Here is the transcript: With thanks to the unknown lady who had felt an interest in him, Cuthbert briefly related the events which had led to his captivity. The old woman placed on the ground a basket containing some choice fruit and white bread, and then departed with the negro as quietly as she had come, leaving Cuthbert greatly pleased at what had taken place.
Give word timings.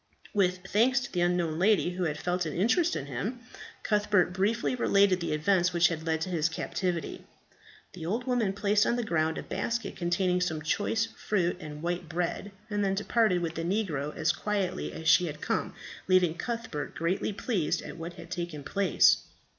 With 0.33 0.61
thanks 0.67 0.99
to 1.01 1.11
the 1.11 1.21
unknown 1.21 1.59
lady 1.59 1.91
who 1.91 2.05
had 2.05 2.17
felt 2.17 2.47
an 2.47 2.55
interest 2.55 2.95
in 2.95 3.05
him, 3.05 3.41
Cuthbert 3.83 4.33
briefly 4.33 4.73
related 4.73 5.19
the 5.19 5.31
events 5.31 5.73
which 5.73 5.89
had 5.89 6.07
led 6.07 6.21
to 6.21 6.29
his 6.29 6.49
captivity. 6.49 7.23
The 7.93 8.07
old 8.07 8.25
woman 8.25 8.53
placed 8.53 8.87
on 8.87 8.95
the 8.95 9.03
ground 9.03 9.37
a 9.37 9.43
basket 9.43 9.95
containing 9.95 10.41
some 10.41 10.63
choice 10.63 11.05
fruit 11.05 11.57
and 11.59 11.83
white 11.83 12.09
bread, 12.09 12.51
and 12.67 12.83
then 12.83 12.95
departed 12.95 13.43
with 13.43 13.53
the 13.53 13.61
negro 13.63 14.11
as 14.17 14.31
quietly 14.31 14.91
as 14.91 15.07
she 15.07 15.27
had 15.27 15.39
come, 15.39 15.75
leaving 16.07 16.33
Cuthbert 16.35 16.95
greatly 16.95 17.31
pleased 17.31 17.83
at 17.83 17.95
what 17.97 18.13
had 18.13 18.31
taken 18.31 18.63
place. 18.63 19.17